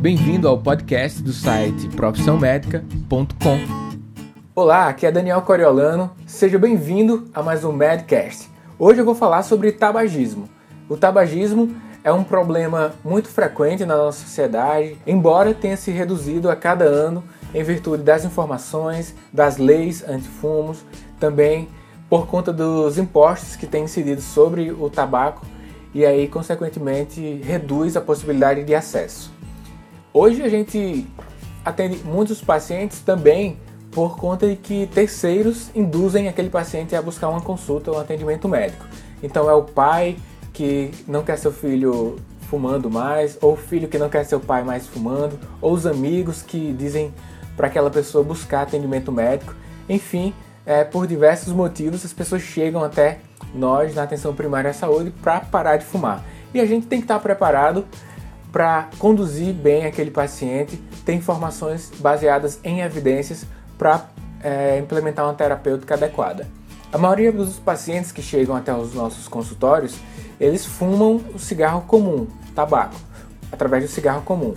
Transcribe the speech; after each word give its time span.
Bem-vindo 0.00 0.48
ao 0.48 0.56
podcast 0.56 1.22
do 1.22 1.30
site 1.30 1.86
profissãomedica.com. 1.88 3.58
Olá, 4.54 4.88
aqui 4.88 5.04
é 5.04 5.12
Daniel 5.12 5.42
Coriolano. 5.42 6.10
Seja 6.26 6.58
bem-vindo 6.58 7.28
a 7.34 7.42
mais 7.42 7.64
um 7.64 7.72
Medcast. 7.72 8.48
Hoje 8.78 9.02
eu 9.02 9.04
vou 9.04 9.14
falar 9.14 9.42
sobre 9.42 9.72
tabagismo. 9.72 10.48
O 10.88 10.96
tabagismo 10.96 11.76
é 12.02 12.10
um 12.10 12.24
problema 12.24 12.94
muito 13.04 13.28
frequente 13.28 13.84
na 13.84 13.94
nossa 13.94 14.20
sociedade, 14.24 14.96
embora 15.06 15.52
tenha 15.52 15.76
se 15.76 15.90
reduzido 15.90 16.48
a 16.48 16.56
cada 16.56 16.86
ano 16.86 17.22
em 17.54 17.62
virtude 17.62 18.02
das 18.02 18.24
informações, 18.24 19.14
das 19.30 19.58
leis 19.58 20.02
antifumos, 20.08 20.82
também 21.18 21.68
por 22.08 22.26
conta 22.26 22.50
dos 22.50 22.96
impostos 22.96 23.54
que 23.54 23.66
têm 23.66 23.84
incidido 23.84 24.22
sobre 24.22 24.72
o 24.72 24.88
tabaco 24.88 25.44
e 25.92 26.06
aí, 26.06 26.26
consequentemente, 26.26 27.42
reduz 27.44 27.98
a 27.98 28.00
possibilidade 28.00 28.64
de 28.64 28.74
acesso. 28.74 29.39
Hoje 30.12 30.42
a 30.42 30.48
gente 30.48 31.06
atende 31.64 31.98
muitos 32.04 32.42
pacientes 32.42 33.00
também 33.00 33.56
por 33.92 34.16
conta 34.16 34.48
de 34.48 34.56
que 34.56 34.88
terceiros 34.88 35.70
induzem 35.74 36.28
aquele 36.28 36.50
paciente 36.50 36.96
a 36.96 37.02
buscar 37.02 37.28
uma 37.28 37.40
consulta 37.40 37.92
ou 37.92 37.96
um 37.96 38.00
atendimento 38.00 38.48
médico. 38.48 38.84
Então 39.22 39.48
é 39.48 39.54
o 39.54 39.62
pai 39.62 40.16
que 40.52 40.90
não 41.06 41.22
quer 41.22 41.36
seu 41.36 41.52
filho 41.52 42.16
fumando 42.48 42.90
mais, 42.90 43.38
ou 43.40 43.52
o 43.52 43.56
filho 43.56 43.86
que 43.86 43.98
não 43.98 44.08
quer 44.08 44.24
seu 44.24 44.40
pai 44.40 44.64
mais 44.64 44.84
fumando, 44.84 45.38
ou 45.60 45.72
os 45.72 45.86
amigos 45.86 46.42
que 46.42 46.72
dizem 46.72 47.14
para 47.56 47.68
aquela 47.68 47.90
pessoa 47.90 48.24
buscar 48.24 48.62
atendimento 48.62 49.12
médico. 49.12 49.54
Enfim, 49.88 50.34
é, 50.66 50.82
por 50.82 51.06
diversos 51.06 51.52
motivos 51.52 52.04
as 52.04 52.12
pessoas 52.12 52.42
chegam 52.42 52.82
até 52.82 53.20
nós 53.54 53.94
na 53.94 54.02
atenção 54.02 54.34
primária 54.34 54.70
à 54.70 54.74
saúde 54.74 55.12
para 55.22 55.38
parar 55.40 55.76
de 55.76 55.84
fumar. 55.84 56.24
E 56.52 56.60
a 56.60 56.66
gente 56.66 56.88
tem 56.88 56.98
que 56.98 57.04
estar 57.04 57.20
preparado 57.20 57.86
para 58.52 58.88
conduzir 58.98 59.54
bem 59.54 59.86
aquele 59.86 60.10
paciente, 60.10 60.76
ter 61.04 61.14
informações 61.14 61.90
baseadas 61.98 62.58
em 62.64 62.80
evidências 62.80 63.44
para 63.78 64.06
é, 64.42 64.78
implementar 64.78 65.24
uma 65.24 65.34
terapêutica 65.34 65.94
adequada. 65.94 66.46
A 66.92 66.98
maioria 66.98 67.30
dos 67.30 67.58
pacientes 67.58 68.10
que 68.10 68.20
chegam 68.20 68.56
até 68.56 68.74
os 68.74 68.94
nossos 68.94 69.28
consultórios, 69.28 69.96
eles 70.40 70.66
fumam 70.66 71.20
o 71.32 71.38
cigarro 71.38 71.82
comum, 71.82 72.26
tabaco, 72.54 72.96
através 73.52 73.84
do 73.84 73.88
cigarro 73.88 74.22
comum. 74.22 74.54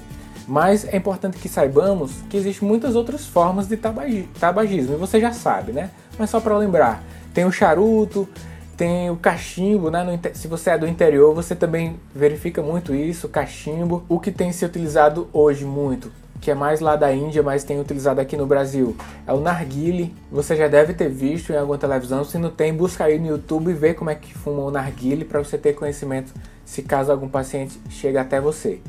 Mas 0.48 0.86
é 0.86 0.98
importante 0.98 1.38
que 1.38 1.48
saibamos 1.48 2.12
que 2.30 2.36
existem 2.36 2.68
muitas 2.68 2.96
outras 2.96 3.26
formas 3.26 3.68
de 3.68 3.78
tabagismo, 3.78 4.96
e 4.96 4.98
você 4.98 5.20
já 5.20 5.32
sabe, 5.32 5.72
né? 5.72 5.92
Mas 6.18 6.30
só 6.30 6.40
para 6.40 6.58
lembrar, 6.58 7.04
tem 7.34 7.46
o 7.46 7.52
charuto, 7.52 8.28
tem 8.76 9.10
o 9.10 9.16
cachimbo, 9.16 9.90
né? 9.90 10.20
Se 10.34 10.48
você 10.48 10.72
é 10.72 10.78
do 10.78 10.88
interior, 10.88 11.34
você 11.34 11.56
também 11.56 11.96
verifica 12.14 12.62
muito 12.62 12.94
isso, 12.94 13.30
cachimbo. 13.30 14.04
O 14.10 14.20
que 14.20 14.32
tem 14.32 14.52
se 14.52 14.66
utilizado 14.66 15.28
hoje 15.32 15.64
muito, 15.64 16.12
que 16.42 16.50
é 16.50 16.56
mais 16.56 16.80
lá 16.80 16.96
da 16.96 17.14
Índia, 17.14 17.44
mas 17.44 17.64
tem 17.64 17.80
utilizado 17.80 18.20
aqui 18.20 18.36
no 18.36 18.46
Brasil, 18.46 18.96
é 19.28 19.34
o 19.34 19.40
narguile. 19.40 20.14
Você 20.32 20.56
já 20.56 20.68
deve 20.68 20.94
ter 20.94 21.10
visto 21.10 21.54
em 21.54 21.58
alguma 21.58 21.78
televisão. 21.78 22.24
Se 22.24 22.38
não 22.38 22.50
tem, 22.50 22.74
busca 22.74 23.06
aí 23.06 23.20
no 23.20 23.28
YouTube 23.28 23.72
e 23.72 23.74
vê 23.74 23.94
como 23.94 24.10
é 24.10 24.16
que 24.16 24.34
fuma 24.34 24.64
o 24.64 24.72
narguile 24.72 25.24
para 25.24 25.40
você 25.40 25.58
ter 25.58 25.74
conhecimento 25.74 26.34
se 26.66 26.82
caso 26.82 27.12
algum 27.12 27.30
paciente 27.30 27.80
chegue 27.90 28.18
até 28.18 28.42
você. 28.42 28.80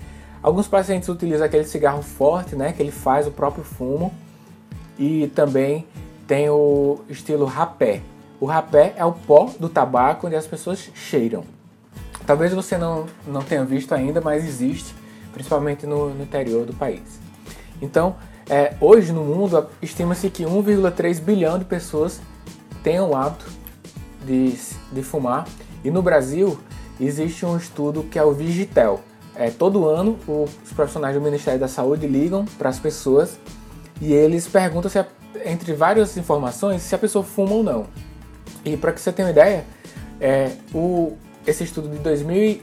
Alguns 0.42 0.68
pacientes 0.68 1.08
utilizam 1.08 1.46
aquele 1.46 1.64
cigarro 1.64 2.02
forte, 2.02 2.56
né? 2.56 2.72
Que 2.72 2.82
ele 2.82 2.90
faz 2.90 3.26
o 3.26 3.30
próprio 3.30 3.64
fumo. 3.64 4.12
E 4.98 5.26
também 5.34 5.86
tem 6.26 6.48
o 6.48 7.00
estilo 7.08 7.44
rapé 7.44 8.00
o 8.44 8.46
rapé 8.46 8.92
é 8.98 9.04
o 9.06 9.12
pó 9.12 9.50
do 9.58 9.70
tabaco 9.70 10.26
onde 10.26 10.36
as 10.36 10.46
pessoas 10.46 10.90
cheiram. 10.94 11.44
Talvez 12.26 12.52
você 12.52 12.76
não, 12.76 13.06
não 13.26 13.40
tenha 13.40 13.64
visto 13.64 13.94
ainda, 13.94 14.20
mas 14.20 14.44
existe, 14.44 14.94
principalmente 15.32 15.86
no, 15.86 16.10
no 16.10 16.22
interior 16.22 16.66
do 16.66 16.74
país. 16.74 17.18
Então, 17.80 18.16
é, 18.46 18.74
hoje 18.82 19.14
no 19.14 19.24
mundo, 19.24 19.66
estima-se 19.80 20.28
que 20.28 20.44
1,3 20.44 21.22
bilhão 21.22 21.58
de 21.58 21.64
pessoas 21.64 22.20
tenham 22.82 23.08
o 23.08 23.16
hábito 23.16 23.46
de, 24.26 24.54
de 24.92 25.02
fumar. 25.02 25.48
E 25.82 25.90
no 25.90 26.02
Brasil, 26.02 26.58
existe 27.00 27.46
um 27.46 27.56
estudo 27.56 28.02
que 28.02 28.18
é 28.18 28.24
o 28.24 28.32
Vigitel. 28.32 29.00
É, 29.34 29.48
todo 29.48 29.88
ano, 29.88 30.18
os 30.28 30.72
profissionais 30.74 31.14
do 31.14 31.20
Ministério 31.22 31.58
da 31.58 31.68
Saúde 31.68 32.06
ligam 32.06 32.44
para 32.58 32.68
as 32.68 32.78
pessoas 32.78 33.38
e 34.02 34.12
eles 34.12 34.46
perguntam 34.46 34.90
se, 34.90 35.02
entre 35.46 35.72
várias 35.72 36.14
informações, 36.18 36.82
se 36.82 36.94
a 36.94 36.98
pessoa 36.98 37.24
fuma 37.24 37.54
ou 37.54 37.62
não. 37.62 37.86
E 38.64 38.76
para 38.76 38.92
que 38.92 39.00
você 39.00 39.12
tenha 39.12 39.26
uma 39.26 39.32
ideia, 39.32 39.64
é, 40.20 40.52
o, 40.72 41.16
esse 41.46 41.64
estudo 41.64 41.88
de 41.88 41.98
2000, 41.98 42.62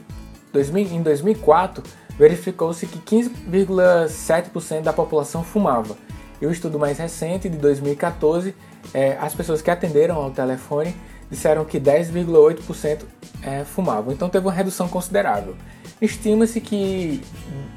2000 0.52 0.86
em 0.92 1.02
2004 1.02 1.82
verificou-se 2.18 2.86
que 2.86 2.98
15,7% 2.98 4.82
da 4.82 4.92
população 4.92 5.42
fumava. 5.42 5.96
E 6.40 6.46
o 6.46 6.50
estudo 6.50 6.78
mais 6.78 6.98
recente, 6.98 7.48
de 7.48 7.56
2014, 7.56 8.54
é, 8.92 9.16
as 9.20 9.34
pessoas 9.34 9.62
que 9.62 9.70
atenderam 9.70 10.16
ao 10.16 10.30
telefone 10.30 10.94
disseram 11.30 11.64
que 11.64 11.80
10,8% 11.80 13.04
é, 13.42 13.64
fumavam. 13.64 14.12
Então 14.12 14.28
teve 14.28 14.46
uma 14.46 14.52
redução 14.52 14.88
considerável. 14.88 15.56
Estima-se 16.00 16.60
que 16.60 17.22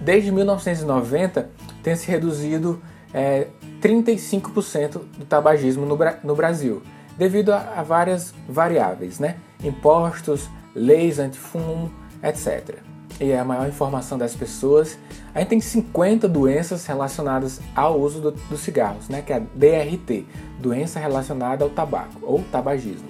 desde 0.02 0.32
1990 0.32 1.50
tenha 1.84 1.96
se 1.96 2.10
reduzido 2.10 2.82
é, 3.14 3.48
35% 3.82 5.00
do 5.18 5.26
tabagismo 5.26 5.86
no, 5.86 5.98
no 6.24 6.36
Brasil 6.36 6.82
devido 7.18 7.52
a, 7.52 7.76
a 7.78 7.84
várias 7.84 8.34
variáveis, 8.48 9.20
né? 9.20 9.38
Impostos, 9.64 10.50
leis 10.74 11.20
antifumo, 11.20 11.92
etc. 12.22 12.80
E 13.20 13.32
é 13.32 13.40
a 13.40 13.46
maior 13.46 13.68
informação 13.68 14.18
das 14.18 14.36
pessoas. 14.36 14.98
A 15.34 15.40
gente 15.40 15.50
tem 15.50 15.62
50 15.62 16.28
doenças 16.28 16.86
relacionadas 16.86 17.62
ao 17.76 18.00
uso 18.00 18.20
dos 18.20 18.42
do 18.50 18.58
cigarros, 18.58 19.08
né? 19.08 19.22
Que 19.22 19.34
é 19.34 19.38
a 19.38 19.40
DRT, 19.40 20.26
doença 20.60 21.00
relacionada 21.00 21.64
ao 21.64 21.70
tabaco 21.70 22.20
ou 22.22 22.44
tabagismo. 22.52 23.08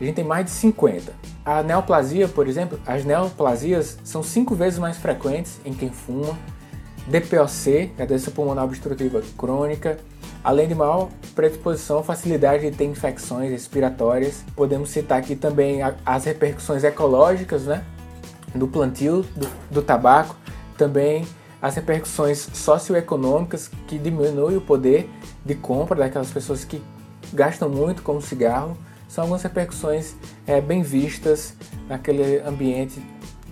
A 0.00 0.04
gente 0.04 0.14
tem 0.14 0.24
mais 0.24 0.44
de 0.44 0.52
50. 0.52 1.12
A 1.44 1.62
neoplasia, 1.62 2.28
por 2.28 2.46
exemplo, 2.46 2.78
as 2.86 3.04
neoplasias 3.04 3.98
são 4.04 4.22
cinco 4.22 4.54
vezes 4.54 4.78
mais 4.78 4.96
frequentes 4.96 5.60
em 5.64 5.74
quem 5.74 5.90
fuma. 5.90 6.38
DPOC, 7.08 7.92
que 7.96 8.02
é 8.02 8.02
a 8.02 8.06
doença 8.06 8.30
pulmonar 8.30 8.64
obstrutiva 8.64 9.22
crônica, 9.36 9.98
Além 10.42 10.68
de 10.68 10.74
maior 10.74 11.08
predisposição, 11.34 12.02
facilidade 12.02 12.70
de 12.70 12.76
ter 12.76 12.84
infecções 12.84 13.50
respiratórias, 13.50 14.44
podemos 14.54 14.90
citar 14.90 15.18
aqui 15.18 15.34
também 15.34 15.80
as 16.04 16.24
repercussões 16.24 16.84
ecológicas 16.84 17.64
né, 17.64 17.84
do 18.54 18.66
plantio 18.68 19.22
do, 19.36 19.48
do 19.70 19.82
tabaco, 19.82 20.36
também 20.76 21.26
as 21.60 21.74
repercussões 21.74 22.48
socioeconômicas 22.52 23.68
que 23.86 23.98
diminuem 23.98 24.56
o 24.56 24.60
poder 24.60 25.10
de 25.44 25.54
compra 25.54 25.96
daquelas 25.96 26.30
pessoas 26.30 26.64
que 26.64 26.82
gastam 27.32 27.68
muito 27.68 28.02
com 28.02 28.16
o 28.16 28.22
cigarro. 28.22 28.76
São 29.08 29.24
algumas 29.24 29.42
repercussões 29.42 30.14
é, 30.46 30.60
bem 30.60 30.82
vistas 30.82 31.54
naquele 31.88 32.40
ambiente 32.40 33.02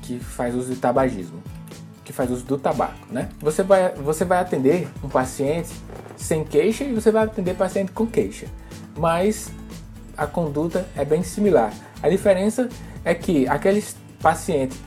que 0.03 0.21
faz 0.21 0.55
uso 0.55 0.73
de 0.73 0.81
tabagismo, 0.81 1.43
que 2.05 2.13
faz 2.13 2.31
uso 2.31 2.45
do 2.45 2.59
tabaco. 2.59 2.95
Né? 3.11 3.29
Você, 3.41 3.63
vai, 3.63 3.93
você 3.95 4.25
vai 4.25 4.39
atender 4.39 4.89
um 5.03 5.09
paciente 5.09 5.71
sem 6.17 6.45
queixa 6.45 6.85
e 6.85 6.93
você 6.93 7.11
vai 7.11 7.25
atender 7.25 7.55
paciente 7.55 7.93
com 7.93 8.07
queixa. 8.07 8.47
Mas 8.97 9.51
a 10.17 10.27
conduta 10.27 10.87
é 10.97 11.05
bem 11.05 11.23
similar. 11.23 11.73
A 12.03 12.09
diferença 12.09 12.69
é 13.05 13.15
que 13.15 13.47
aqueles 13.49 13.97
pacientes 14.21 14.79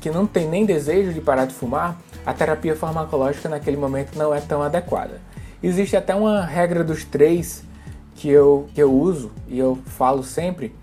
que 0.00 0.10
não 0.10 0.26
tem 0.26 0.48
nem 0.48 0.66
desejo 0.66 1.12
de 1.12 1.20
parar 1.20 1.46
de 1.46 1.54
fumar, 1.54 1.96
a 2.26 2.34
terapia 2.34 2.74
farmacológica 2.74 3.48
naquele 3.48 3.76
momento 3.76 4.16
não 4.16 4.34
é 4.34 4.40
tão 4.40 4.62
adequada. 4.62 5.20
Existe 5.62 5.96
até 5.96 6.14
uma 6.14 6.44
regra 6.44 6.82
dos 6.82 7.04
três 7.04 7.62
que 8.16 8.28
eu, 8.28 8.68
que 8.74 8.82
eu 8.82 8.92
uso 8.92 9.30
e 9.46 9.58
eu 9.58 9.78
falo 9.86 10.24
sempre 10.24 10.74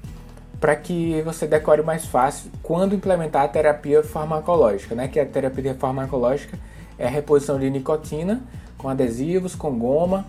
para 0.60 0.76
que 0.76 1.22
você 1.22 1.48
decore 1.48 1.82
mais 1.82 2.06
fácil 2.06 2.50
quando 2.62 2.96
implementar 2.96 3.44
a 3.44 3.48
terapia 3.48 4.04
farmacológica, 4.04 4.96
né? 4.96 5.08
Que 5.08 5.20
a 5.20 5.26
terapia 5.26 5.74
farmacológica 5.74 6.58
é 6.98 7.08
a 7.08 7.10
reposição 7.10 7.58
de 7.60 7.70
nicotina 7.70 8.42
com 8.80 8.90
adesivos, 8.90 9.54
com 9.54 9.78
goma 9.78 10.26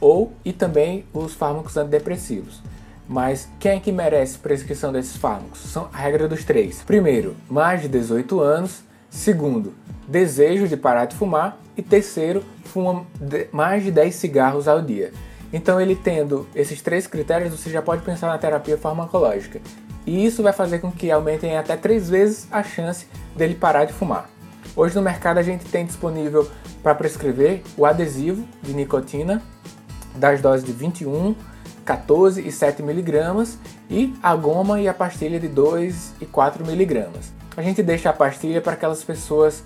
ou 0.00 0.32
e 0.42 0.52
também 0.52 1.04
os 1.12 1.34
fármacos 1.34 1.76
antidepressivos. 1.76 2.62
Mas 3.06 3.48
quem 3.58 3.72
é 3.72 3.80
que 3.80 3.92
merece 3.92 4.38
prescrição 4.38 4.92
desses 4.92 5.16
fármacos? 5.16 5.58
São 5.60 5.88
a 5.92 5.98
regra 5.98 6.26
dos 6.26 6.44
três. 6.44 6.82
Primeiro, 6.82 7.36
mais 7.50 7.82
de 7.82 7.88
18 7.88 8.40
anos. 8.40 8.82
Segundo, 9.10 9.74
desejo 10.06 10.68
de 10.68 10.76
parar 10.76 11.06
de 11.06 11.16
fumar. 11.16 11.58
E 11.76 11.82
terceiro, 11.82 12.44
fuma 12.64 13.04
mais 13.52 13.82
de 13.82 13.90
10 13.90 14.14
cigarros 14.14 14.68
ao 14.68 14.80
dia. 14.80 15.12
Então, 15.52 15.80
ele 15.80 15.96
tendo 15.96 16.46
esses 16.54 16.80
três 16.80 17.08
critérios, 17.08 17.50
você 17.50 17.68
já 17.68 17.82
pode 17.82 18.02
pensar 18.02 18.28
na 18.28 18.38
terapia 18.38 18.78
farmacológica. 18.78 19.60
E 20.06 20.24
isso 20.24 20.42
vai 20.42 20.52
fazer 20.52 20.78
com 20.78 20.92
que 20.92 21.10
aumentem 21.10 21.56
até 21.56 21.76
três 21.76 22.08
vezes 22.08 22.46
a 22.50 22.62
chance 22.62 23.06
dele 23.36 23.56
parar 23.56 23.86
de 23.86 23.92
fumar. 23.92 24.30
Hoje 24.76 24.94
no 24.94 25.02
mercado 25.02 25.38
a 25.38 25.42
gente 25.42 25.64
tem 25.64 25.84
disponível 25.84 26.48
para 26.82 26.94
prescrever 26.94 27.62
o 27.76 27.84
adesivo 27.84 28.46
de 28.62 28.72
nicotina 28.72 29.42
das 30.14 30.40
doses 30.40 30.64
de 30.64 30.72
21, 30.72 31.34
14 31.84 32.46
e 32.46 32.52
7 32.52 32.82
miligramas 32.82 33.58
e 33.88 34.14
a 34.22 34.34
goma 34.34 34.80
e 34.80 34.88
a 34.88 34.94
pastilha 34.94 35.40
de 35.40 35.48
2 35.48 36.14
e 36.20 36.26
4 36.26 36.66
miligramas. 36.66 37.32
A 37.56 37.62
gente 37.62 37.82
deixa 37.82 38.10
a 38.10 38.12
pastilha 38.12 38.60
para 38.60 38.74
aquelas 38.74 39.02
pessoas 39.02 39.62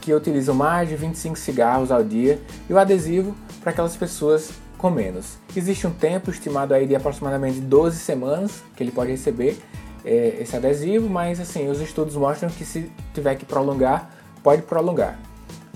que 0.00 0.12
utilizam 0.12 0.54
mais 0.54 0.88
de 0.88 0.96
25 0.96 1.36
cigarros 1.38 1.90
ao 1.90 2.04
dia 2.04 2.40
e 2.68 2.72
o 2.72 2.78
adesivo 2.78 3.34
para 3.60 3.70
aquelas 3.70 3.96
pessoas 3.96 4.52
com 4.76 4.90
menos. 4.90 5.38
Existe 5.56 5.86
um 5.86 5.90
tempo 5.90 6.30
estimado 6.30 6.74
aí 6.74 6.86
de 6.86 6.94
aproximadamente 6.94 7.60
12 7.60 7.98
semanas 7.98 8.62
que 8.76 8.82
ele 8.82 8.90
pode 8.92 9.10
receber 9.10 9.58
é, 10.04 10.36
esse 10.40 10.54
adesivo, 10.54 11.08
mas 11.08 11.40
assim, 11.40 11.68
os 11.68 11.80
estudos 11.80 12.14
mostram 12.16 12.50
que 12.50 12.64
se 12.64 12.92
tiver 13.14 13.34
que 13.36 13.46
prolongar, 13.46 14.10
pode 14.42 14.62
prolongar. 14.62 15.18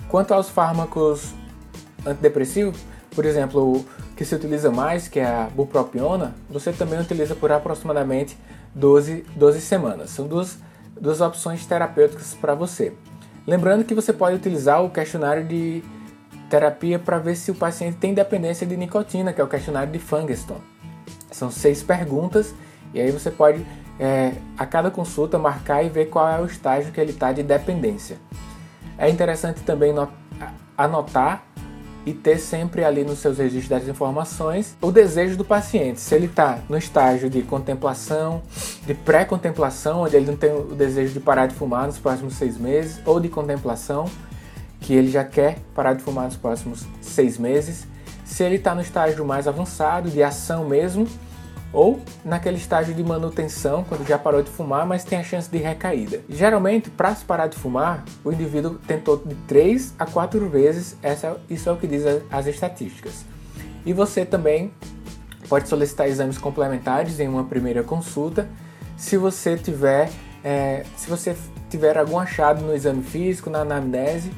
Quanto 0.09 0.33
aos 0.33 0.49
fármacos 0.49 1.33
antidepressivos, 2.05 2.79
por 3.15 3.25
exemplo, 3.25 3.77
o 3.77 3.85
que 4.15 4.25
se 4.25 4.33
utiliza 4.33 4.71
mais, 4.71 5.07
que 5.07 5.19
é 5.19 5.25
a 5.25 5.49
bupropiona, 5.55 6.35
você 6.49 6.73
também 6.73 6.99
utiliza 6.99 7.35
por 7.35 7.51
aproximadamente 7.51 8.35
12, 8.73 9.23
12 9.35 9.61
semanas. 9.61 10.09
São 10.09 10.27
duas, 10.27 10.57
duas 10.99 11.21
opções 11.21 11.63
terapêuticas 11.65 12.33
para 12.33 12.55
você. 12.55 12.91
Lembrando 13.45 13.83
que 13.83 13.93
você 13.93 14.11
pode 14.11 14.35
utilizar 14.35 14.83
o 14.83 14.89
questionário 14.89 15.45
de 15.47 15.83
terapia 16.49 16.97
para 16.97 17.19
ver 17.19 17.35
se 17.35 17.51
o 17.51 17.55
paciente 17.55 17.97
tem 17.97 18.13
dependência 18.13 18.65
de 18.65 18.75
nicotina, 18.75 19.31
que 19.31 19.39
é 19.39 19.43
o 19.43 19.47
questionário 19.47 19.91
de 19.91 19.99
Fungeston. 19.99 20.59
São 21.31 21.51
seis 21.51 21.83
perguntas 21.83 22.53
e 22.95 22.99
aí 22.99 23.11
você 23.11 23.29
pode, 23.29 23.63
é, 23.99 24.33
a 24.57 24.65
cada 24.65 24.89
consulta, 24.89 25.37
marcar 25.37 25.83
e 25.83 25.89
ver 25.89 26.05
qual 26.07 26.27
é 26.27 26.41
o 26.41 26.45
estágio 26.45 26.91
que 26.91 26.99
ele 26.99 27.11
está 27.11 27.31
de 27.31 27.43
dependência. 27.43 28.17
É 28.99 29.09
interessante 29.09 29.61
também 29.61 29.95
anotar 30.77 31.45
e 32.05 32.13
ter 32.13 32.37
sempre 32.37 32.83
ali 32.83 33.05
nos 33.05 33.19
seus 33.19 33.37
registros 33.37 33.69
das 33.69 33.87
informações 33.87 34.75
o 34.81 34.91
desejo 34.91 35.37
do 35.37 35.45
paciente. 35.45 36.01
Se 36.01 36.13
ele 36.15 36.25
está 36.25 36.59
no 36.67 36.77
estágio 36.77 37.29
de 37.29 37.41
contemplação, 37.41 38.41
de 38.85 38.93
pré-contemplação, 38.93 40.01
onde 40.01 40.17
ele 40.17 40.25
não 40.25 40.35
tem 40.35 40.53
o 40.53 40.75
desejo 40.75 41.13
de 41.13 41.19
parar 41.21 41.47
de 41.47 41.55
fumar 41.55 41.87
nos 41.87 41.97
próximos 41.97 42.33
seis 42.33 42.57
meses, 42.57 42.99
ou 43.05 43.21
de 43.21 43.29
contemplação, 43.29 44.05
que 44.81 44.93
ele 44.93 45.09
já 45.09 45.23
quer 45.23 45.59
parar 45.73 45.93
de 45.93 46.03
fumar 46.03 46.25
nos 46.25 46.35
próximos 46.35 46.85
seis 47.01 47.37
meses. 47.37 47.87
Se 48.25 48.43
ele 48.43 48.55
está 48.55 48.75
no 48.75 48.81
estágio 48.81 49.23
mais 49.23 49.47
avançado, 49.47 50.09
de 50.09 50.21
ação 50.21 50.65
mesmo, 50.65 51.07
ou 51.71 52.01
naquele 52.25 52.57
estágio 52.57 52.93
de 52.93 53.03
manutenção, 53.03 53.83
quando 53.83 54.07
já 54.07 54.17
parou 54.17 54.41
de 54.41 54.49
fumar, 54.49 54.85
mas 54.85 55.03
tem 55.03 55.19
a 55.19 55.23
chance 55.23 55.49
de 55.49 55.57
recaída. 55.57 56.21
Geralmente, 56.27 56.89
para 56.89 57.13
se 57.13 57.23
parar 57.23 57.47
de 57.47 57.57
fumar, 57.57 58.03
o 58.23 58.31
indivíduo 58.31 58.79
tentou 58.87 59.17
de 59.17 59.35
3 59.47 59.93
a 59.99 60.05
4 60.05 60.49
vezes, 60.49 60.97
essa, 61.03 61.39
isso 61.49 61.69
é 61.69 61.71
o 61.71 61.77
que 61.77 61.87
diz 61.87 62.03
as 62.31 62.47
estatísticas. 62.47 63.25
E 63.85 63.93
você 63.93 64.25
também 64.25 64.73
pode 65.47 65.67
solicitar 65.67 66.07
exames 66.07 66.37
complementares 66.37 67.19
em 67.19 67.27
uma 67.27 67.43
primeira 67.43 67.83
consulta, 67.83 68.47
se 68.97 69.15
você 69.15 69.55
tiver, 69.55 70.09
é, 70.43 70.85
se 70.97 71.09
você 71.09 71.35
tiver 71.69 71.97
algum 71.97 72.19
achado 72.19 72.61
no 72.61 72.75
exame 72.75 73.01
físico, 73.01 73.49
na 73.49 73.59
anamnese, 73.59 74.31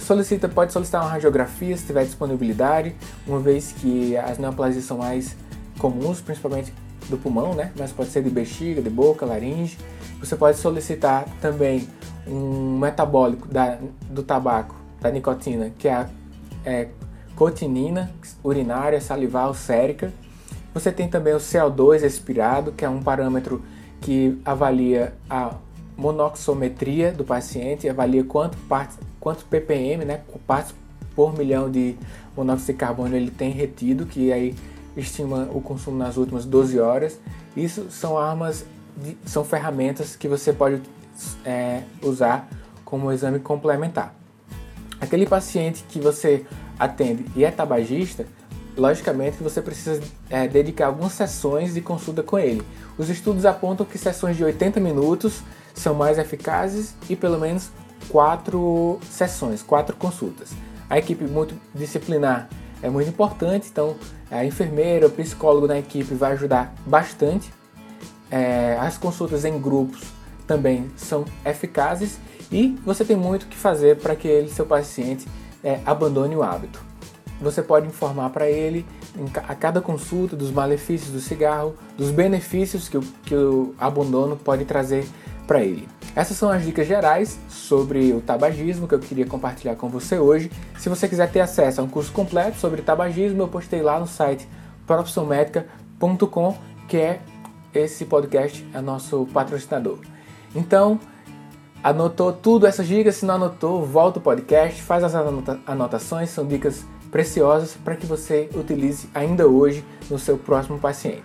solicita, 0.00 0.48
pode 0.48 0.72
solicitar 0.72 1.02
uma 1.02 1.10
radiografia 1.10 1.76
se 1.76 1.86
tiver 1.86 2.04
disponibilidade, 2.04 2.94
uma 3.26 3.38
vez 3.38 3.72
que 3.72 4.16
as 4.16 4.38
neoplasias 4.38 4.84
são 4.84 4.98
mais 4.98 5.36
comuns, 5.78 6.20
principalmente 6.20 6.72
do 7.08 7.16
pulmão, 7.16 7.54
né? 7.54 7.72
Mas 7.78 7.92
pode 7.92 8.10
ser 8.10 8.22
de 8.22 8.30
bexiga, 8.30 8.80
de 8.80 8.90
boca, 8.90 9.26
laringe. 9.26 9.78
Você 10.20 10.36
pode 10.36 10.58
solicitar 10.58 11.26
também 11.40 11.88
um 12.26 12.78
metabólico 12.78 13.46
da, 13.48 13.78
do 14.08 14.22
tabaco, 14.22 14.74
da 15.00 15.10
nicotina, 15.10 15.70
que 15.78 15.88
é 15.88 15.94
a 15.94 16.08
é, 16.64 16.88
cotinina 17.36 18.10
urinária, 18.42 19.00
salival, 19.00 19.54
sérica. 19.54 20.12
Você 20.72 20.90
tem 20.90 21.08
também 21.08 21.34
o 21.34 21.38
CO2 21.38 22.02
expirado, 22.02 22.72
que 22.72 22.84
é 22.84 22.88
um 22.88 23.02
parâmetro 23.02 23.62
que 24.00 24.38
avalia 24.44 25.14
a 25.28 25.54
monoxometria 25.96 27.12
do 27.12 27.24
paciente, 27.24 27.88
avalia 27.88 28.24
quanto 28.24 28.56
partes, 28.68 28.98
quanto 29.20 29.44
ppm, 29.44 30.04
né, 30.04 30.20
partes 30.46 30.74
por 31.14 31.36
milhão 31.36 31.70
de 31.70 31.96
monóxido 32.36 32.72
de 32.72 32.78
carbono 32.78 33.14
ele 33.14 33.30
tem 33.30 33.50
retido, 33.50 34.04
que 34.04 34.32
aí 34.32 34.54
estima 34.96 35.48
o 35.52 35.60
consumo 35.60 35.96
nas 35.96 36.16
últimas 36.16 36.44
12 36.44 36.78
horas. 36.78 37.18
Isso 37.56 37.86
são 37.90 38.18
armas, 38.18 38.64
de, 38.96 39.16
são 39.24 39.44
ferramentas 39.44 40.16
que 40.16 40.28
você 40.28 40.52
pode 40.52 40.82
é, 41.44 41.82
usar 42.02 42.48
como 42.84 43.10
exame 43.12 43.38
complementar. 43.38 44.14
Aquele 45.00 45.26
paciente 45.26 45.84
que 45.88 46.00
você 46.00 46.46
atende 46.78 47.26
e 47.36 47.44
é 47.44 47.50
tabagista, 47.50 48.26
logicamente 48.76 49.42
você 49.42 49.60
precisa 49.60 50.02
é, 50.30 50.48
dedicar 50.48 50.86
algumas 50.86 51.12
sessões 51.12 51.74
de 51.74 51.80
consulta 51.80 52.22
com 52.22 52.38
ele. 52.38 52.62
Os 52.96 53.08
estudos 53.08 53.44
apontam 53.44 53.84
que 53.84 53.98
sessões 53.98 54.36
de 54.36 54.44
80 54.44 54.80
minutos 54.80 55.42
são 55.74 55.94
mais 55.94 56.18
eficazes 56.18 56.94
e 57.08 57.16
pelo 57.16 57.38
menos 57.38 57.70
quatro 58.08 58.98
sessões, 59.10 59.62
quatro 59.62 59.96
consultas. 59.96 60.52
A 60.88 60.98
equipe 60.98 61.24
multidisciplinar 61.24 62.48
é 62.82 62.90
muito 62.90 63.08
importante, 63.08 63.68
então 63.70 63.96
a 64.30 64.44
enfermeira, 64.44 65.06
o 65.06 65.10
psicólogo 65.10 65.66
da 65.66 65.78
equipe 65.78 66.14
vai 66.14 66.32
ajudar 66.32 66.74
bastante. 66.86 67.52
É, 68.30 68.76
as 68.80 68.98
consultas 68.98 69.44
em 69.44 69.58
grupos 69.58 70.02
também 70.46 70.90
são 70.96 71.24
eficazes 71.44 72.18
e 72.50 72.76
você 72.84 73.04
tem 73.04 73.16
muito 73.16 73.46
que 73.46 73.56
fazer 73.56 73.96
para 73.96 74.14
que 74.16 74.28
ele, 74.28 74.48
seu 74.48 74.66
paciente, 74.66 75.26
é, 75.62 75.80
abandone 75.84 76.36
o 76.36 76.42
hábito. 76.42 76.82
Você 77.40 77.62
pode 77.62 77.86
informar 77.86 78.30
para 78.30 78.48
ele 78.48 78.86
a 79.48 79.54
cada 79.54 79.80
consulta 79.80 80.36
dos 80.36 80.50
malefícios 80.50 81.10
do 81.10 81.20
cigarro, 81.20 81.74
dos 81.96 82.10
benefícios 82.10 82.88
que 82.88 82.98
o, 82.98 83.02
que 83.24 83.34
o 83.34 83.74
abandono 83.78 84.36
pode 84.36 84.64
trazer 84.64 85.06
para 85.46 85.62
ele. 85.62 85.88
Essas 86.16 86.36
são 86.36 86.48
as 86.48 86.64
dicas 86.64 86.86
gerais 86.86 87.38
sobre 87.48 88.12
o 88.12 88.20
tabagismo 88.20 88.86
que 88.86 88.94
eu 88.94 89.00
queria 89.00 89.26
compartilhar 89.26 89.74
com 89.74 89.88
você 89.88 90.16
hoje. 90.16 90.50
Se 90.78 90.88
você 90.88 91.08
quiser 91.08 91.30
ter 91.30 91.40
acesso 91.40 91.80
a 91.80 91.84
um 91.84 91.88
curso 91.88 92.12
completo 92.12 92.56
sobre 92.58 92.82
tabagismo, 92.82 93.42
eu 93.42 93.48
postei 93.48 93.82
lá 93.82 93.98
no 93.98 94.06
site 94.06 94.48
profissionmedica.com, 94.86 96.56
que 96.88 96.98
é 96.98 97.20
esse 97.74 98.04
podcast, 98.04 98.64
é 98.72 98.80
nosso 98.80 99.26
patrocinador. 99.32 99.98
Então, 100.54 101.00
anotou 101.82 102.32
tudo 102.32 102.66
essas 102.66 102.86
dicas? 102.86 103.16
Se 103.16 103.26
não 103.26 103.34
anotou, 103.34 103.84
volta 103.84 104.20
o 104.20 104.22
podcast, 104.22 104.80
faz 104.82 105.02
as 105.02 105.16
anota 105.16 105.58
anotações, 105.66 106.30
são 106.30 106.46
dicas 106.46 106.84
preciosas 107.10 107.74
para 107.74 107.96
que 107.96 108.06
você 108.06 108.48
utilize 108.54 109.08
ainda 109.12 109.48
hoje 109.48 109.84
no 110.08 110.18
seu 110.18 110.38
próximo 110.38 110.78
paciente. 110.78 111.24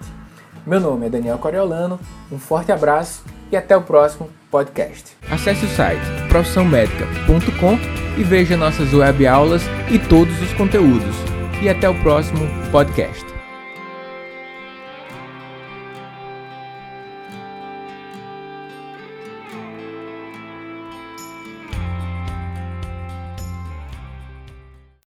Meu 0.65 0.79
nome 0.79 1.05
é 1.05 1.09
Daniel 1.09 1.37
Coriolano, 1.37 1.99
um 2.31 2.39
forte 2.39 2.71
abraço 2.71 3.23
e 3.51 3.57
até 3.57 3.75
o 3.75 3.81
próximo 3.81 4.29
podcast. 4.49 5.17
Acesse 5.29 5.65
o 5.65 5.69
site 5.69 6.01
profissãomedica.com 6.29 7.77
e 8.17 8.23
veja 8.23 8.57
nossas 8.57 8.93
web 8.93 9.25
aulas 9.27 9.63
e 9.89 9.99
todos 9.99 10.41
os 10.41 10.53
conteúdos. 10.53 11.15
E 11.61 11.69
até 11.69 11.89
o 11.89 11.95
próximo 12.01 12.47
podcast. 12.71 13.28